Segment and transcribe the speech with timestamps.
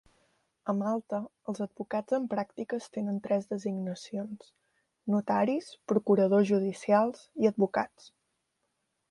[0.71, 1.17] A Malta,
[1.51, 4.49] els advocats en pràctiques tenen tres designacions:
[5.17, 8.11] notaris, procuradors judicials i advocats.